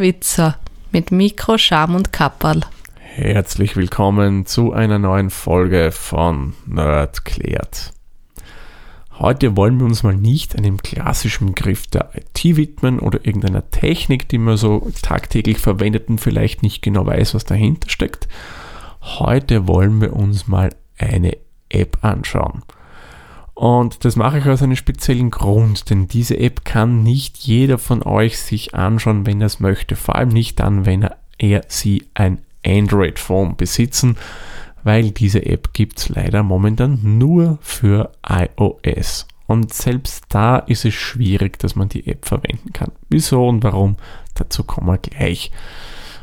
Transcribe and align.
Witzer 0.00 0.58
mit 0.90 1.12
Mikro, 1.12 1.58
Scham 1.58 1.94
und 1.94 2.12
Kapperl. 2.12 2.60
Herzlich 2.98 3.76
willkommen 3.76 4.46
zu 4.46 4.72
einer 4.72 4.98
neuen 4.98 5.30
Folge 5.30 5.90
von 5.92 6.54
Nerd 6.66 7.24
klärt. 7.24 7.92
Heute 9.18 9.56
wollen 9.56 9.78
wir 9.78 9.86
uns 9.86 10.02
mal 10.02 10.16
nicht 10.16 10.56
einem 10.56 10.78
klassischen 10.78 11.48
Begriff 11.48 11.86
der 11.86 12.10
IT 12.14 12.56
widmen 12.56 12.98
oder 12.98 13.24
irgendeiner 13.24 13.70
Technik, 13.70 14.28
die 14.28 14.38
man 14.38 14.56
so 14.56 14.90
tagtäglich 15.02 15.58
verwendet 15.58 16.08
und 16.08 16.20
vielleicht 16.20 16.62
nicht 16.62 16.82
genau 16.82 17.06
weiß, 17.06 17.34
was 17.34 17.44
dahinter 17.44 17.90
steckt. 17.90 18.28
Heute 19.00 19.68
wollen 19.68 20.00
wir 20.00 20.14
uns 20.14 20.48
mal 20.48 20.70
eine 20.98 21.36
App 21.68 21.98
anschauen. 22.02 22.62
Und 23.54 24.04
das 24.04 24.16
mache 24.16 24.38
ich 24.38 24.46
aus 24.46 24.62
einem 24.62 24.76
speziellen 24.76 25.30
Grund, 25.30 25.90
denn 25.90 26.08
diese 26.08 26.38
App 26.38 26.64
kann 26.64 27.02
nicht 27.02 27.38
jeder 27.38 27.78
von 27.78 28.02
euch 28.02 28.38
sich 28.38 28.74
anschauen, 28.74 29.26
wenn 29.26 29.40
er 29.40 29.46
es 29.46 29.60
möchte. 29.60 29.94
Vor 29.94 30.16
allem 30.16 30.30
nicht 30.30 30.58
dann, 30.58 30.86
wenn 30.86 31.08
er, 31.38 31.62
sie 31.68 32.06
ein 32.14 32.40
Android-Phone 32.64 33.56
besitzen, 33.56 34.16
weil 34.84 35.10
diese 35.10 35.44
App 35.44 35.72
gibt 35.72 35.98
es 35.98 36.08
leider 36.08 36.42
momentan 36.42 36.98
nur 37.02 37.58
für 37.60 38.12
iOS. 38.26 39.26
Und 39.46 39.72
selbst 39.74 40.24
da 40.30 40.58
ist 40.58 40.84
es 40.84 40.94
schwierig, 40.94 41.58
dass 41.58 41.76
man 41.76 41.88
die 41.88 42.06
App 42.06 42.24
verwenden 42.24 42.72
kann. 42.72 42.92
Wieso 43.10 43.46
und 43.46 43.62
warum? 43.62 43.96
Dazu 44.34 44.64
kommen 44.64 44.86
wir 44.86 44.98
gleich. 44.98 45.50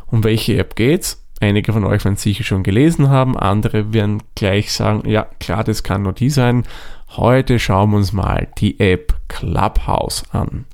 Um 0.07 0.23
welche 0.23 0.57
App 0.57 0.75
geht's? 0.75 1.23
Einige 1.41 1.71
von 1.71 1.85
euch 1.85 2.03
werden 2.03 2.17
sicher 2.17 2.43
schon 2.43 2.63
gelesen 2.63 3.09
haben, 3.09 3.37
andere 3.37 3.93
werden 3.93 4.23
gleich 4.35 4.73
sagen, 4.73 5.07
ja 5.07 5.25
klar, 5.39 5.63
das 5.63 5.83
kann 5.83 6.01
nur 6.01 6.11
die 6.11 6.29
sein. 6.29 6.65
Heute 7.17 7.57
schauen 7.57 7.89
wir 7.89 7.97
uns 7.97 8.13
mal 8.13 8.47
die 8.59 8.79
App 8.79 9.15
Clubhouse 9.29 10.23
an. 10.31 10.65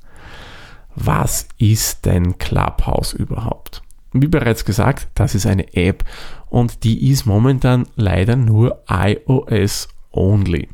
Was 0.94 1.48
ist 1.56 2.04
denn 2.04 2.36
Clubhouse 2.36 3.14
überhaupt? 3.14 3.82
Wie 4.12 4.28
bereits 4.28 4.66
gesagt, 4.66 5.08
das 5.14 5.34
ist 5.34 5.46
eine 5.46 5.74
App 5.74 6.04
und 6.50 6.84
die 6.84 7.10
ist 7.10 7.24
momentan 7.24 7.86
leider 7.96 8.36
nur 8.36 8.82
iOS 8.88 9.88
only. 10.12 10.68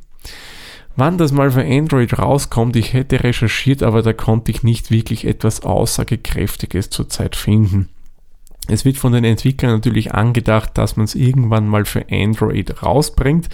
Wann 0.97 1.17
das 1.17 1.33
mal 1.33 1.51
für 1.53 1.65
Android 1.65 2.19
rauskommt, 2.19 2.75
ich 2.75 2.93
hätte 2.93 3.23
recherchiert, 3.23 3.85
aber 3.85 4.03
da 4.03 4.13
konnte 4.13 4.51
ich 4.51 4.65
nicht 4.65 4.91
wirklich 4.91 5.25
etwas 5.25 5.63
Aussagekräftiges 5.63 6.91
zurzeit 6.91 7.37
finden. 7.37 7.89
Es 8.67 8.85
wird 8.85 8.97
von 8.97 9.13
den 9.13 9.25
Entwicklern 9.25 9.73
natürlich 9.73 10.13
angedacht, 10.13 10.77
dass 10.77 10.97
man 10.97 11.05
es 11.05 11.15
irgendwann 11.15 11.69
mal 11.69 11.85
für 11.85 12.05
Android 12.11 12.83
rausbringt, 12.83 13.49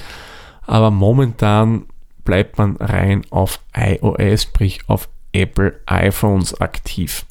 aber 0.67 0.91
momentan 0.91 1.85
bleibt 2.29 2.59
man 2.59 2.77
rein 2.77 3.23
auf 3.31 3.61
iOS, 3.75 4.43
sprich 4.43 4.81
auf 4.87 5.09
Apple 5.33 5.81
iPhones 5.87 6.61
aktiv. 6.61 7.25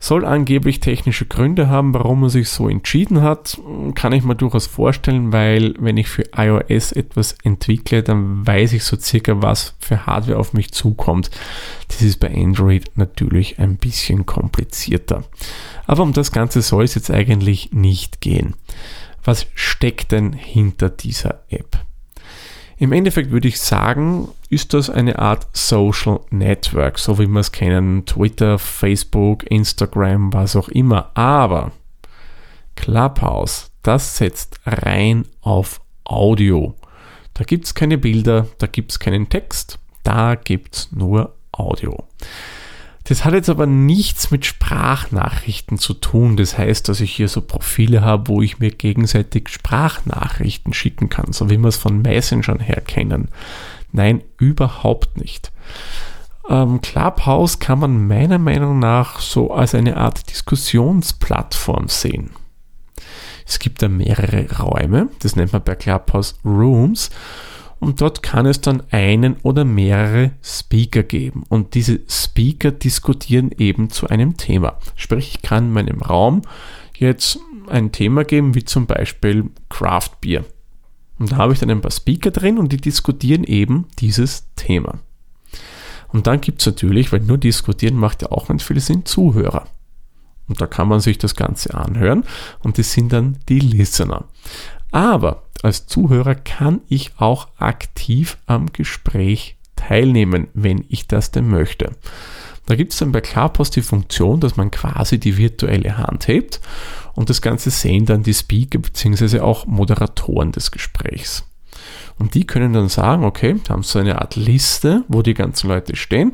Soll 0.00 0.24
angeblich 0.24 0.80
technische 0.80 1.26
Gründe 1.26 1.68
haben, 1.68 1.92
warum 1.92 2.20
man 2.20 2.30
sich 2.30 2.48
so 2.48 2.70
entschieden 2.70 3.20
hat, 3.20 3.60
kann 3.94 4.14
ich 4.14 4.24
mir 4.24 4.34
durchaus 4.34 4.66
vorstellen, 4.66 5.30
weil 5.30 5.74
wenn 5.78 5.98
ich 5.98 6.08
für 6.08 6.24
iOS 6.34 6.92
etwas 6.92 7.36
entwickle, 7.42 8.02
dann 8.02 8.46
weiß 8.46 8.72
ich 8.72 8.84
so 8.84 8.96
circa, 8.96 9.42
was 9.42 9.74
für 9.78 10.06
Hardware 10.06 10.38
auf 10.38 10.54
mich 10.54 10.72
zukommt. 10.72 11.30
Das 11.88 12.00
ist 12.00 12.18
bei 12.18 12.34
Android 12.34 12.86
natürlich 12.94 13.58
ein 13.58 13.76
bisschen 13.76 14.24
komplizierter. 14.24 15.24
Aber 15.86 16.02
um 16.02 16.14
das 16.14 16.32
Ganze 16.32 16.62
soll 16.62 16.84
es 16.84 16.94
jetzt 16.94 17.10
eigentlich 17.10 17.72
nicht 17.72 18.22
gehen. 18.22 18.54
Was 19.22 19.48
steckt 19.54 20.12
denn 20.12 20.32
hinter 20.32 20.88
dieser 20.88 21.42
App? 21.50 21.78
Im 22.80 22.92
Endeffekt 22.92 23.32
würde 23.32 23.48
ich 23.48 23.60
sagen, 23.60 24.28
ist 24.50 24.72
das 24.72 24.88
eine 24.88 25.18
Art 25.18 25.48
Social 25.52 26.20
Network, 26.30 27.00
so 27.00 27.18
wie 27.18 27.26
wir 27.26 27.40
es 27.40 27.50
kennen, 27.50 28.06
Twitter, 28.06 28.56
Facebook, 28.58 29.50
Instagram, 29.50 30.32
was 30.32 30.54
auch 30.54 30.68
immer. 30.68 31.10
Aber 31.14 31.72
Clubhouse, 32.76 33.72
das 33.82 34.16
setzt 34.16 34.60
rein 34.64 35.26
auf 35.40 35.80
Audio. 36.04 36.76
Da 37.34 37.42
gibt 37.42 37.64
es 37.64 37.74
keine 37.74 37.98
Bilder, 37.98 38.46
da 38.58 38.68
gibt 38.68 38.92
es 38.92 39.00
keinen 39.00 39.28
Text, 39.28 39.80
da 40.04 40.36
gibt 40.36 40.76
es 40.76 40.92
nur 40.92 41.34
Audio. 41.50 42.04
Das 43.08 43.24
hat 43.24 43.32
jetzt 43.32 43.48
aber 43.48 43.64
nichts 43.64 44.30
mit 44.30 44.44
Sprachnachrichten 44.44 45.78
zu 45.78 45.94
tun. 45.94 46.36
Das 46.36 46.58
heißt, 46.58 46.90
dass 46.90 47.00
ich 47.00 47.10
hier 47.14 47.28
so 47.28 47.40
Profile 47.40 48.02
habe, 48.02 48.28
wo 48.28 48.42
ich 48.42 48.58
mir 48.58 48.70
gegenseitig 48.70 49.48
Sprachnachrichten 49.48 50.74
schicken 50.74 51.08
kann, 51.08 51.32
so 51.32 51.48
wie 51.48 51.56
wir 51.56 51.68
es 51.68 51.78
von 51.78 52.02
Messengern 52.02 52.60
her 52.60 52.82
kennen. 52.82 53.28
Nein, 53.92 54.22
überhaupt 54.36 55.16
nicht. 55.16 55.52
Ähm, 56.50 56.82
Clubhouse 56.82 57.58
kann 57.60 57.78
man 57.78 58.06
meiner 58.06 58.38
Meinung 58.38 58.78
nach 58.78 59.20
so 59.20 59.52
als 59.52 59.74
eine 59.74 59.96
Art 59.96 60.28
Diskussionsplattform 60.30 61.88
sehen. 61.88 62.30
Es 63.46 63.58
gibt 63.58 63.80
da 63.80 63.88
mehrere 63.88 64.58
Räume, 64.58 65.08
das 65.20 65.34
nennt 65.34 65.54
man 65.54 65.64
bei 65.64 65.74
Clubhouse 65.74 66.38
Rooms 66.44 67.08
und 67.80 68.00
dort 68.00 68.22
kann 68.22 68.46
es 68.46 68.60
dann 68.60 68.82
einen 68.90 69.36
oder 69.42 69.64
mehrere 69.64 70.32
Speaker 70.42 71.02
geben 71.02 71.44
und 71.48 71.74
diese 71.74 72.00
Speaker 72.08 72.70
diskutieren 72.70 73.52
eben 73.56 73.90
zu 73.90 74.08
einem 74.08 74.36
Thema. 74.36 74.78
Sprich, 74.96 75.34
ich 75.34 75.42
kann 75.42 75.66
in 75.66 75.72
meinem 75.72 76.02
Raum 76.02 76.42
jetzt 76.96 77.38
ein 77.68 77.92
Thema 77.92 78.24
geben, 78.24 78.54
wie 78.54 78.64
zum 78.64 78.86
Beispiel 78.86 79.50
Craft 79.68 80.20
Beer. 80.20 80.44
Und 81.18 81.32
da 81.32 81.36
habe 81.36 81.52
ich 81.52 81.58
dann 81.58 81.70
ein 81.70 81.80
paar 81.80 81.90
Speaker 81.90 82.30
drin 82.30 82.58
und 82.58 82.72
die 82.72 82.76
diskutieren 82.76 83.44
eben 83.44 83.86
dieses 83.98 84.46
Thema. 84.56 85.00
Und 86.08 86.26
dann 86.26 86.40
gibt 86.40 86.60
es 86.60 86.66
natürlich, 86.66 87.12
weil 87.12 87.20
nur 87.20 87.38
diskutieren 87.38 87.96
macht 87.96 88.22
ja 88.22 88.32
auch 88.32 88.48
nicht 88.48 88.64
viel 88.64 88.80
Sinn, 88.80 89.04
Zuhörer. 89.04 89.66
Und 90.48 90.60
da 90.60 90.66
kann 90.66 90.88
man 90.88 91.00
sich 91.00 91.18
das 91.18 91.36
Ganze 91.36 91.74
anhören 91.74 92.24
und 92.60 92.78
das 92.78 92.92
sind 92.92 93.12
dann 93.12 93.36
die 93.48 93.60
Listener. 93.60 94.24
Aber 94.90 95.44
als 95.62 95.86
Zuhörer 95.86 96.34
kann 96.34 96.80
ich 96.88 97.12
auch 97.18 97.48
aktiv 97.58 98.38
am 98.46 98.72
Gespräch 98.72 99.56
teilnehmen, 99.76 100.48
wenn 100.54 100.84
ich 100.88 101.08
das 101.08 101.30
denn 101.30 101.48
möchte. 101.48 101.92
Da 102.66 102.76
gibt 102.76 102.92
es 102.92 102.98
dann 102.98 103.12
bei 103.12 103.22
Clubhouse 103.22 103.70
die 103.70 103.82
Funktion, 103.82 104.40
dass 104.40 104.56
man 104.56 104.70
quasi 104.70 105.18
die 105.18 105.38
virtuelle 105.38 105.96
Hand 105.96 106.28
hebt 106.28 106.60
und 107.14 107.30
das 107.30 107.40
Ganze 107.40 107.70
sehen 107.70 108.04
dann 108.04 108.22
die 108.22 108.34
Speaker 108.34 108.78
bzw. 108.78 109.40
auch 109.40 109.66
Moderatoren 109.66 110.52
des 110.52 110.70
Gesprächs. 110.70 111.44
Und 112.18 112.34
die 112.34 112.46
können 112.46 112.72
dann 112.72 112.88
sagen, 112.88 113.24
okay, 113.24 113.56
da 113.64 113.72
haben 113.72 113.82
so 113.82 113.98
eine 113.98 114.20
Art 114.20 114.36
Liste, 114.36 115.04
wo 115.08 115.22
die 115.22 115.34
ganzen 115.34 115.68
Leute 115.68 115.96
stehen, 115.96 116.32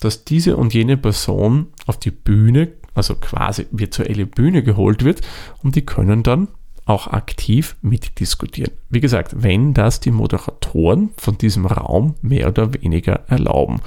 dass 0.00 0.24
diese 0.24 0.56
und 0.56 0.74
jene 0.74 0.96
Person 0.96 1.68
auf 1.86 1.98
die 1.98 2.10
Bühne, 2.10 2.72
also 2.94 3.14
quasi 3.14 3.66
virtuelle 3.70 4.26
Bühne 4.26 4.62
geholt 4.62 5.04
wird 5.04 5.20
und 5.62 5.76
die 5.76 5.86
können 5.86 6.22
dann 6.22 6.48
auch 6.86 7.08
aktiv 7.08 7.76
mitdiskutieren. 7.82 8.72
Wie 8.88 9.00
gesagt, 9.00 9.42
wenn 9.42 9.74
das 9.74 9.98
die 10.00 10.12
Moderatoren 10.12 11.10
von 11.18 11.36
diesem 11.36 11.66
Raum 11.66 12.14
mehr 12.22 12.48
oder 12.48 12.72
weniger 12.74 13.24
erlauben. 13.28 13.80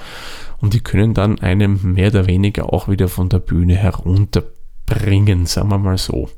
Und 0.60 0.74
die 0.74 0.82
können 0.82 1.14
dann 1.14 1.40
einem 1.40 1.94
mehr 1.94 2.10
oder 2.10 2.28
weniger 2.28 2.72
auch 2.74 2.90
wieder 2.90 3.08
von 3.08 3.30
der 3.30 3.40
Bühne 3.40 3.76
herunterbringen, 3.76 5.46
sagen 5.46 5.70
wir 5.70 5.78
mal 5.78 5.98
so. 5.98 6.30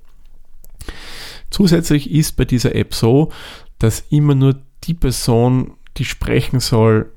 Zusätzlich 1.49 2.11
ist 2.11 2.37
bei 2.37 2.45
dieser 2.45 2.75
App 2.75 2.93
so, 2.93 3.31
dass 3.79 4.05
immer 4.11 4.35
nur 4.35 4.55
die 4.83 4.93
Person, 4.93 5.73
die 5.97 6.05
sprechen 6.05 6.59
soll, 6.59 7.11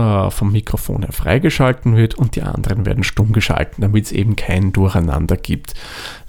äh, 0.00 0.30
vom 0.30 0.52
Mikrofon 0.52 1.02
her 1.02 1.12
freigeschalten 1.12 1.96
wird 1.96 2.14
und 2.14 2.36
die 2.36 2.42
anderen 2.42 2.86
werden 2.86 3.04
stumm 3.04 3.32
geschalten, 3.32 3.82
damit 3.82 4.06
es 4.06 4.12
eben 4.12 4.36
kein 4.36 4.72
Durcheinander 4.72 5.36
gibt. 5.36 5.74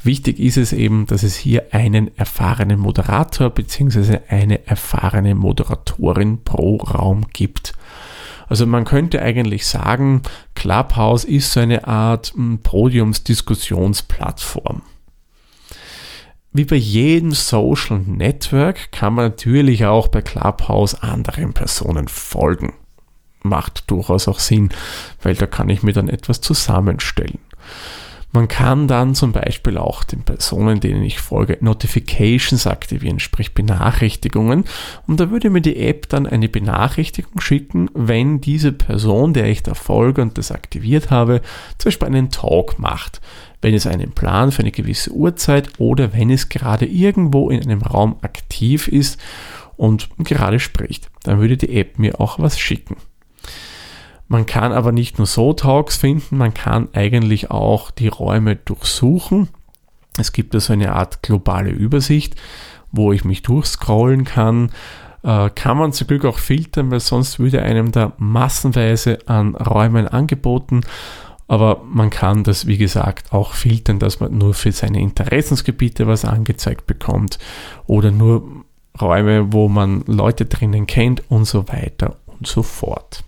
Wichtig 0.03 0.39
ist 0.39 0.57
es 0.57 0.73
eben, 0.73 1.07
dass 1.07 1.23
es 1.23 1.37
hier 1.37 1.73
einen 1.73 2.13
erfahrenen 2.17 2.79
Moderator 2.79 3.49
bzw. 3.49 4.19
eine 4.27 4.67
erfahrene 4.67 5.35
Moderatorin 5.35 6.43
pro 6.43 6.75
Raum 6.77 7.27
gibt. 7.31 7.71
Also 8.49 8.65
man 8.65 8.83
könnte 8.83 9.21
eigentlich 9.21 9.65
sagen, 9.65 10.23
Clubhouse 10.55 11.23
ist 11.23 11.53
so 11.53 11.61
eine 11.61 11.87
Art 11.87 12.33
hm, 12.35 12.59
Podiumsdiskussionsplattform. 12.59 14.81
Wie 16.51 16.65
bei 16.65 16.75
jedem 16.75 17.31
Social 17.31 17.99
Network 17.99 18.91
kann 18.91 19.13
man 19.13 19.27
natürlich 19.27 19.85
auch 19.85 20.09
bei 20.09 20.21
Clubhouse 20.21 20.95
anderen 20.95 21.53
Personen 21.53 22.09
folgen 22.09 22.73
macht 23.43 23.89
durchaus 23.89 24.27
auch 24.27 24.39
Sinn, 24.39 24.69
weil 25.21 25.35
da 25.35 25.47
kann 25.47 25.69
ich 25.69 25.83
mir 25.83 25.93
dann 25.93 26.09
etwas 26.09 26.41
zusammenstellen. 26.41 27.39
Man 28.33 28.47
kann 28.47 28.87
dann 28.87 29.13
zum 29.13 29.33
Beispiel 29.33 29.77
auch 29.77 30.05
den 30.05 30.21
Personen, 30.21 30.79
denen 30.79 31.03
ich 31.03 31.19
folge, 31.19 31.57
Notifications 31.59 32.65
aktivieren, 32.65 33.19
sprich 33.19 33.53
Benachrichtigungen. 33.53 34.63
Und 35.05 35.19
da 35.19 35.31
würde 35.31 35.49
mir 35.49 35.59
die 35.59 35.75
App 35.75 36.07
dann 36.07 36.25
eine 36.25 36.47
Benachrichtigung 36.47 37.41
schicken, 37.41 37.89
wenn 37.93 38.39
diese 38.39 38.71
Person, 38.71 39.33
der 39.33 39.47
ich 39.47 39.63
da 39.63 39.73
folge 39.73 40.21
und 40.21 40.37
das 40.37 40.51
aktiviert 40.51 41.11
habe, 41.11 41.41
zum 41.77 41.89
Beispiel 41.89 42.07
einen 42.07 42.31
Talk 42.31 42.79
macht. 42.79 43.19
Wenn 43.61 43.73
es 43.73 43.85
einen 43.85 44.11
Plan 44.11 44.53
für 44.53 44.61
eine 44.61 44.71
gewisse 44.71 45.11
Uhrzeit 45.11 45.69
oder 45.77 46.13
wenn 46.13 46.29
es 46.29 46.47
gerade 46.47 46.85
irgendwo 46.85 47.49
in 47.49 47.61
einem 47.61 47.81
Raum 47.81 48.15
aktiv 48.21 48.87
ist 48.87 49.19
und 49.75 50.07
gerade 50.19 50.59
spricht, 50.59 51.11
dann 51.23 51.41
würde 51.41 51.57
die 51.57 51.75
App 51.75 51.99
mir 51.99 52.21
auch 52.21 52.39
was 52.39 52.57
schicken. 52.57 52.95
Man 54.31 54.45
kann 54.45 54.71
aber 54.71 54.93
nicht 54.93 55.17
nur 55.17 55.27
so 55.27 55.51
Talks 55.51 55.97
finden, 55.97 56.37
man 56.37 56.53
kann 56.53 56.87
eigentlich 56.93 57.51
auch 57.51 57.91
die 57.91 58.07
Räume 58.07 58.55
durchsuchen. 58.55 59.49
Es 60.17 60.31
gibt 60.31 60.55
also 60.55 60.71
eine 60.71 60.93
Art 60.93 61.21
globale 61.21 61.69
Übersicht, 61.69 62.37
wo 62.93 63.11
ich 63.11 63.25
mich 63.25 63.41
durchscrollen 63.41 64.23
kann. 64.23 64.71
Äh, 65.21 65.49
kann 65.49 65.75
man 65.75 65.91
zum 65.91 66.07
Glück 66.07 66.23
auch 66.23 66.37
filtern, 66.37 66.91
weil 66.91 67.01
sonst 67.01 67.39
würde 67.39 67.61
einem 67.61 67.91
da 67.91 68.13
massenweise 68.19 69.19
an 69.25 69.53
Räumen 69.53 70.07
angeboten. 70.07 70.79
Aber 71.49 71.81
man 71.83 72.09
kann 72.09 72.45
das, 72.45 72.67
wie 72.67 72.77
gesagt, 72.77 73.33
auch 73.33 73.51
filtern, 73.51 73.99
dass 73.99 74.21
man 74.21 74.37
nur 74.37 74.53
für 74.53 74.71
seine 74.71 75.01
Interessensgebiete 75.01 76.07
was 76.07 76.23
angezeigt 76.23 76.87
bekommt 76.87 77.37
oder 77.85 78.11
nur 78.11 78.63
Räume, 79.01 79.51
wo 79.51 79.67
man 79.67 80.05
Leute 80.07 80.45
drinnen 80.45 80.87
kennt 80.87 81.29
und 81.29 81.43
so 81.43 81.67
weiter 81.67 82.15
und 82.27 82.47
so 82.47 82.63
fort. 82.63 83.25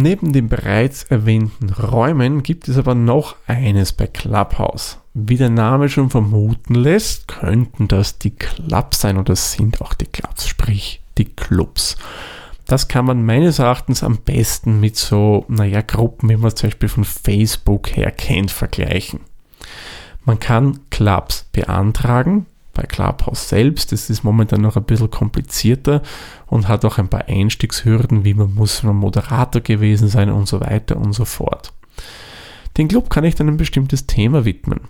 Neben 0.00 0.32
den 0.32 0.48
bereits 0.48 1.02
erwähnten 1.02 1.70
Räumen 1.70 2.44
gibt 2.44 2.68
es 2.68 2.78
aber 2.78 2.94
noch 2.94 3.34
eines 3.48 3.92
bei 3.92 4.06
Clubhouse. 4.06 4.98
Wie 5.12 5.36
der 5.36 5.50
Name 5.50 5.88
schon 5.88 6.08
vermuten 6.08 6.76
lässt, 6.76 7.26
könnten 7.26 7.88
das 7.88 8.16
die 8.16 8.30
Clubs 8.30 9.00
sein 9.00 9.18
oder 9.18 9.34
sind 9.34 9.80
auch 9.82 9.94
die 9.94 10.06
Clubs, 10.06 10.46
sprich 10.46 11.02
die 11.18 11.24
Clubs. 11.24 11.96
Das 12.66 12.86
kann 12.86 13.06
man 13.06 13.26
meines 13.26 13.58
Erachtens 13.58 14.04
am 14.04 14.18
besten 14.18 14.78
mit 14.78 14.94
so, 14.94 15.44
naja, 15.48 15.80
Gruppen, 15.80 16.28
wie 16.28 16.36
man 16.36 16.46
es 16.46 16.54
zum 16.54 16.68
Beispiel 16.68 16.88
von 16.88 17.04
Facebook 17.04 17.96
her 17.96 18.12
kennt, 18.12 18.52
vergleichen. 18.52 19.18
Man 20.24 20.38
kann 20.38 20.78
Clubs 20.90 21.48
beantragen, 21.50 22.46
bei 22.78 22.84
Clubhouse 22.84 23.48
selbst. 23.48 23.92
Das 23.92 24.08
ist 24.08 24.22
momentan 24.22 24.60
noch 24.60 24.76
ein 24.76 24.84
bisschen 24.84 25.10
komplizierter 25.10 26.02
und 26.46 26.68
hat 26.68 26.84
auch 26.84 26.98
ein 26.98 27.08
paar 27.08 27.26
Einstiegshürden, 27.26 28.24
wie 28.24 28.34
man 28.34 28.54
muss 28.54 28.82
man 28.84 28.96
Moderator 28.96 29.60
gewesen 29.60 30.08
sein 30.08 30.30
und 30.30 30.46
so 30.46 30.60
weiter 30.60 30.96
und 30.96 31.12
so 31.12 31.24
fort. 31.24 31.72
Den 32.76 32.88
Club 32.88 33.10
kann 33.10 33.24
ich 33.24 33.34
dann 33.34 33.48
ein 33.48 33.56
bestimmtes 33.56 34.06
Thema 34.06 34.44
widmen. 34.44 34.80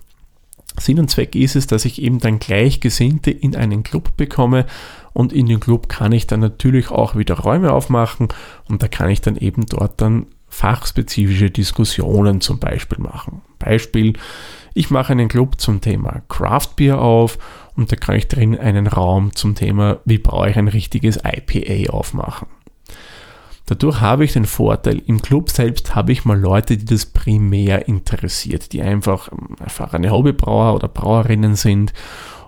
Sinn 0.77 0.99
und 0.99 1.09
Zweck 1.09 1.35
ist 1.35 1.55
es, 1.55 1.65
dass 1.65 1.83
ich 1.83 2.01
eben 2.01 2.19
dann 2.19 2.39
Gleichgesinnte 2.39 3.31
in 3.31 3.55
einen 3.55 3.83
Club 3.83 4.15
bekomme 4.15 4.67
und 5.13 5.33
in 5.33 5.47
den 5.47 5.59
Club 5.59 5.89
kann 5.89 6.11
ich 6.11 6.27
dann 6.27 6.39
natürlich 6.39 6.91
auch 6.91 7.15
wieder 7.15 7.35
Räume 7.39 7.73
aufmachen 7.73 8.29
und 8.69 8.83
da 8.83 8.87
kann 8.87 9.09
ich 9.09 9.21
dann 9.21 9.35
eben 9.35 9.65
dort 9.65 9.99
dann 9.99 10.27
fachspezifische 10.47 11.49
Diskussionen 11.49 12.39
zum 12.39 12.59
Beispiel 12.59 12.99
machen. 12.99 13.41
Beispiel, 13.57 14.13
ich 14.73 14.89
mache 14.89 15.13
einen 15.13 15.27
Club 15.27 15.59
zum 15.59 15.81
Thema 15.81 16.21
Craft 16.29 16.75
Beer 16.75 17.01
auf 17.01 17.37
und 17.75 17.91
da 17.91 17.95
kann 17.95 18.15
ich 18.15 18.27
drin 18.27 18.57
einen 18.57 18.87
Raum 18.87 19.35
zum 19.35 19.55
Thema, 19.55 19.99
wie 20.05 20.17
brauche 20.17 20.49
ich 20.49 20.57
ein 20.57 20.67
richtiges 20.67 21.17
IPA 21.17 21.91
aufmachen. 21.91 22.47
Dadurch 23.65 24.01
habe 24.01 24.25
ich 24.25 24.33
den 24.33 24.45
Vorteil, 24.45 24.99
im 25.05 25.21
Club 25.21 25.51
selbst 25.51 25.93
habe 25.93 26.11
ich 26.11 26.25
mal 26.25 26.39
Leute, 26.39 26.75
die 26.75 26.85
das 26.85 27.05
primär 27.05 27.87
interessiert, 27.87 28.73
die 28.73 28.81
einfach 28.81 29.31
ähm, 29.31 29.55
erfahrene 29.59 30.09
Hobbybrauer 30.09 30.73
oder 30.73 30.87
Brauerinnen 30.87 31.55
sind 31.55 31.93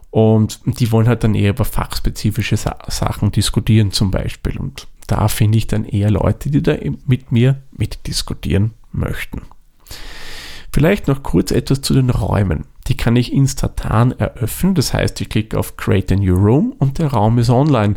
und 0.10 0.60
die 0.66 0.92
wollen 0.92 1.08
halt 1.08 1.24
dann 1.24 1.36
eher 1.36 1.52
über 1.52 1.64
fachspezifische 1.64 2.58
Sa 2.58 2.78
Sachen 2.88 3.32
diskutieren 3.32 3.92
zum 3.92 4.12
Beispiel. 4.12 4.58
Und 4.60 4.88
da 5.08 5.28
finde 5.30 5.58
ich 5.58 5.68
dann 5.68 5.86
eher 5.86 6.12
Leute, 6.12 6.50
die 6.50 6.62
da 6.62 6.76
mit 7.06 7.32
mir 7.32 7.62
mitdiskutieren 7.72 8.72
möchten. 8.92 9.42
Vielleicht 10.72 11.08
noch 11.08 11.22
kurz 11.22 11.52
etwas 11.52 11.82
zu 11.82 11.94
den 11.94 12.10
Räumen. 12.10 12.66
Die 12.88 12.96
kann 12.96 13.16
ich 13.16 13.34
instantan 13.34 14.12
eröffnen, 14.12 14.74
das 14.74 14.94
heißt, 14.94 15.20
ich 15.22 15.30
klicke 15.30 15.60
auf 15.60 15.78
Create 15.78 16.14
a 16.14 16.16
New 16.16 16.36
Room 16.36 16.74
und 16.80 16.98
der 16.98 17.08
Raum 17.08 17.38
ist 17.38 17.50
online 17.50 17.96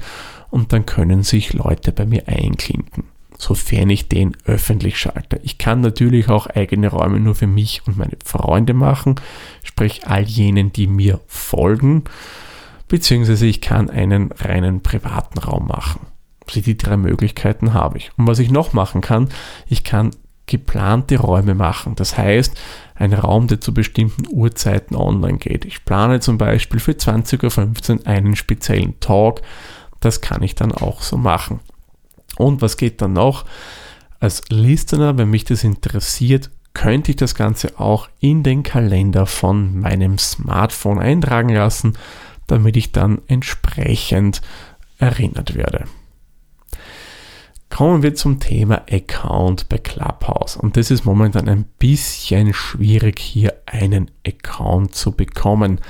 und 0.51 0.73
dann 0.73 0.87
können 0.87 1.23
sich 1.23 1.53
Leute 1.53 1.93
bei 1.93 2.05
mir 2.05 2.29
einklinken, 2.29 3.05
sofern 3.39 3.91
ich 3.91 4.09
den 4.09 4.37
öffentlich 4.45 4.99
schalte. 4.99 5.41
Ich 5.43 5.59
kann 5.59 5.81
natürlich 5.81 6.29
auch 6.29 6.47
eigene 6.47 6.89
Räume 6.89 7.19
nur 7.19 7.35
für 7.35 7.47
mich 7.47 7.83
und 7.87 7.97
meine 7.97 8.17
Freunde 8.25 8.75
machen, 8.75 9.17
sprich 9.63 10.07
all 10.07 10.23
jenen, 10.23 10.73
die 10.73 10.87
mir 10.87 11.21
folgen, 11.27 12.05
beziehungsweise 12.89 13.47
ich 13.47 13.61
kann 13.61 13.89
einen 13.89 14.31
reinen 14.33 14.83
privaten 14.83 15.39
Raum 15.39 15.67
machen. 15.69 16.07
Die 16.55 16.77
drei 16.77 16.99
Möglichkeiten 16.99 17.73
habe 17.73 17.99
ich. 17.99 18.11
Und 18.17 18.27
was 18.27 18.39
ich 18.39 18.51
noch 18.51 18.75
machen 18.75 19.01
kann, 19.01 19.31
ich 19.67 19.83
kann 19.83 20.11
geplante 20.47 21.19
Räume 21.19 21.55
machen. 21.55 21.95
Das 21.97 22.19
heißt, 22.19 22.55
ein 22.95 23.13
Raum, 23.13 23.49
der 23.49 23.61
zu 23.61 23.75
bestimmten 23.75 24.27
Uhrzeiten 24.31 24.95
online 24.95 25.39
geht. 25.39 25.65
Ich 25.65 25.85
plane 25.85 26.21
zum 26.21 26.39
Beispiel 26.39 26.81
für 26.81 26.93
20.15 26.93 28.01
Uhr 28.01 28.07
einen 28.07 28.37
speziellen 28.37 28.99
Talk. 29.01 29.43
Das 30.01 30.21
kann 30.21 30.43
ich 30.43 30.55
dann 30.55 30.73
auch 30.73 31.03
so 31.03 31.17
machen. 31.17 31.61
Und 32.37 32.63
was 32.63 32.77
geht 32.77 33.01
dann 33.01 33.15
noch? 33.15 33.45
Als 34.21 34.43
Listener, 34.49 35.19
wenn 35.19 35.31
mich 35.31 35.45
das 35.45 35.65
interessiert, 35.65 36.51
könnte 36.73 37.13
ich 37.13 37.17
das 37.17 37.35
Ganze 37.35 37.79
auch 37.79 38.09
in 38.21 38.43
den 38.43 38.63
Kalender 38.63 39.27
von 39.27 39.81
meinem 39.81 40.19
Smartphone 40.19 40.99
eintragen 40.99 41.51
lassen, 41.51 41.97
damit 42.47 42.77
ich 42.77 42.93
dann 42.93 43.23
entsprechend 43.29 44.43
erinnert 44.99 45.55
werde. 45.55 45.85
Kommen 47.75 48.05
wir 48.05 48.15
zum 48.15 48.39
Thema 48.39 48.83
Account 48.89 49.69
bei 49.69 49.79
Clubhouse. 49.79 50.57
Und 50.57 50.77
das 50.77 50.93
ist 50.93 51.05
momentan 51.05 51.49
ein 51.49 51.65
bisschen 51.81 52.55
schwierig, 52.55 53.19
hier 53.19 53.53
einen 53.67 54.13
Account 54.25 54.95
zu 54.95 55.11
bekommen. 55.11 55.81